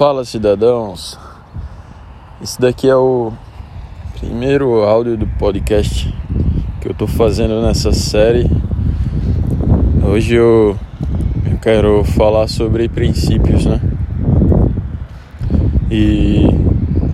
[0.00, 1.18] Fala cidadãos,
[2.42, 3.30] esse daqui é o
[4.18, 6.10] primeiro áudio do podcast
[6.80, 8.50] que eu tô fazendo nessa série.
[10.02, 10.74] Hoje eu,
[11.44, 13.78] eu quero falar sobre princípios, né?
[15.90, 16.46] E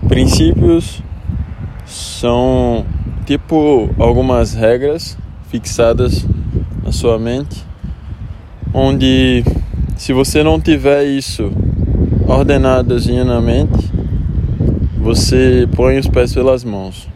[0.07, 1.03] princípios
[1.87, 2.87] são
[3.27, 5.19] tipo algumas regras
[5.49, 6.25] fixadas
[6.85, 7.65] na sua mente,
[8.73, 9.43] onde
[9.97, 11.51] se você não tiver isso
[13.25, 13.89] na mente,
[14.99, 17.09] você põe os pés pelas mãos.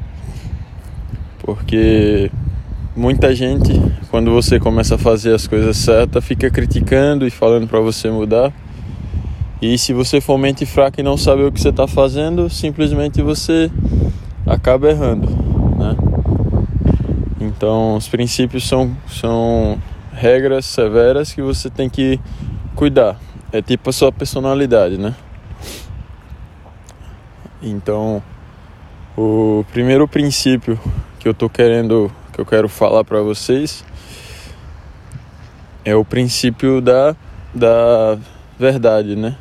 [1.42, 2.30] Porque
[2.94, 3.72] muita gente,
[4.08, 8.52] quando você começa a fazer as coisas certas, fica criticando e falando para você mudar.
[9.60, 13.20] E se você for mente fraca e não sabe o que você está fazendo, simplesmente
[13.20, 13.68] você
[14.46, 15.28] acaba errando,
[15.76, 15.96] né?
[17.40, 19.76] Então, os princípios são, são
[20.12, 22.20] regras severas que você tem que
[22.76, 23.18] cuidar.
[23.52, 25.14] É tipo a sua personalidade, né?
[27.62, 28.22] Então,
[29.16, 30.78] o primeiro princípio
[31.18, 33.84] que eu tô querendo, que eu quero falar para vocês
[35.84, 37.16] é o princípio da
[37.52, 38.16] da
[38.58, 39.36] verdade, né?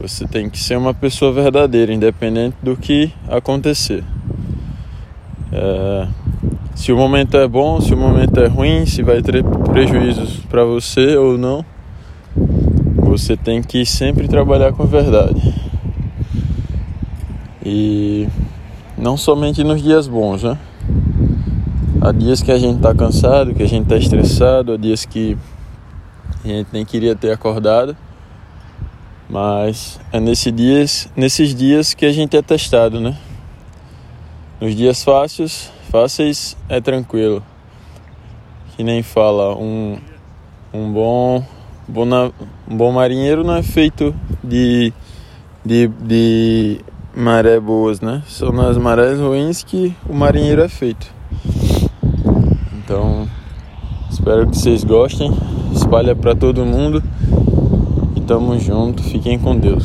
[0.00, 4.04] Você tem que ser uma pessoa verdadeira, independente do que acontecer.
[5.52, 6.08] É,
[6.74, 10.64] se o momento é bom, se o momento é ruim, se vai ter prejuízos para
[10.64, 11.64] você ou não,
[13.18, 15.54] você tem que sempre trabalhar com verdade.
[17.64, 18.28] E
[18.96, 20.56] não somente nos dias bons, né?
[22.00, 25.36] Há dias que a gente tá cansado, que a gente tá estressado, há dias que
[26.44, 27.96] a gente nem queria ter acordado.
[29.28, 33.16] Mas é nesse dias, nesses dias que a gente é testado, né?
[34.60, 37.42] Nos dias fáceis, fáceis é tranquilo.
[38.76, 39.98] Que nem fala, um,
[40.72, 41.44] um bom,
[41.88, 42.30] bom na,
[42.70, 44.92] um bom marinheiro não é feito de,
[45.64, 46.80] de, de
[47.16, 48.22] maré boas, né?
[48.26, 51.06] São nas marés ruins que o marinheiro é feito.
[52.76, 53.26] Então,
[54.10, 55.32] espero que vocês gostem.
[55.74, 57.02] Espalha para todo mundo.
[58.26, 59.84] Tamo junto, fiquem com Deus.